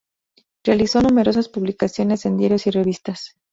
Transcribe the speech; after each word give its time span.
Realizó 0.65 0.99
numerosas 1.03 1.47
publicaciones 1.47 2.25
en 2.25 2.35
diarios 2.37 2.65
y 2.65 2.71
revistas. 2.71 3.35